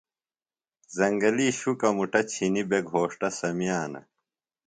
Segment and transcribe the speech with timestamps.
[0.95, 4.01] زنگلی شُکہ مُٹہ چِھنیۡ بےۡ گھوݜٹہ سمِیانہ۔